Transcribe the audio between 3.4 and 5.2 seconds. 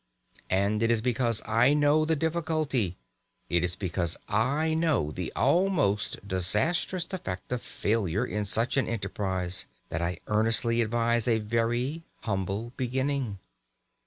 it is because I know